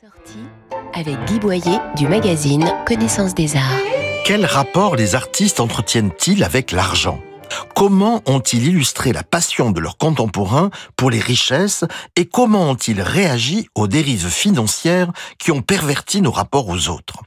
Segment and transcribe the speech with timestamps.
[0.00, 0.44] Sortie
[0.92, 3.62] avec Guy Boyer du magazine Connaissance des Arts.
[4.24, 7.20] Quel rapport les artistes entretiennent-ils avec l'argent?
[7.76, 11.84] Comment ont-ils illustré la passion de leurs contemporains pour les richesses
[12.16, 17.22] et comment ont-ils réagi aux dérives financières qui ont perverti nos rapports aux autres?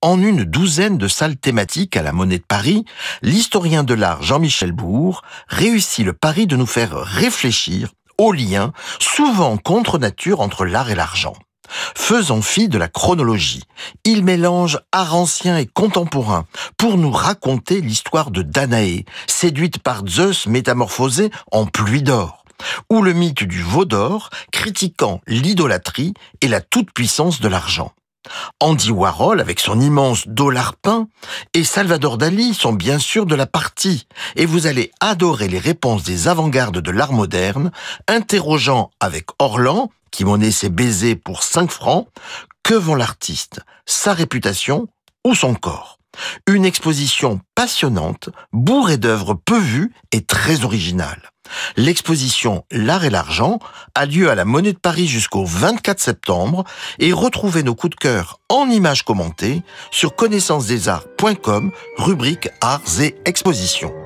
[0.00, 2.86] En une douzaine de salles thématiques à la Monnaie de Paris,
[3.20, 9.58] l'historien de l'art Jean-Michel Bourg réussit le pari de nous faire réfléchir aux liens, souvent
[9.58, 11.34] contre nature, entre l'art et l'argent.
[12.08, 13.64] Faisant fi de la chronologie,
[14.04, 20.46] il mélange art ancien et contemporain pour nous raconter l'histoire de Danaé, séduite par Zeus
[20.46, 22.44] métamorphosé en pluie d'or,
[22.90, 27.90] ou le mythe du veau d'or critiquant l'idolâtrie et la toute-puissance de l'argent.
[28.60, 31.08] Andy Warhol, avec son immense dollar peint,
[31.54, 36.04] et Salvador Dali sont bien sûr de la partie, et vous allez adorer les réponses
[36.04, 37.72] des avant-gardes de l'art moderne,
[38.06, 42.08] interrogeant avec Orlan, qui monnaie ses baisers pour 5 francs,
[42.62, 44.88] que vend l'artiste, sa réputation
[45.24, 45.98] ou son corps?
[46.46, 51.30] Une exposition passionnante, bourrée d'œuvres peu vues et très originales.
[51.76, 53.58] L'exposition L'art et l'argent
[53.94, 56.64] a lieu à la Monnaie de Paris jusqu'au 24 septembre
[56.98, 64.05] et retrouvez nos coups de cœur en images commentées sur connaissancesdesarts.com, rubrique Arts et Expositions.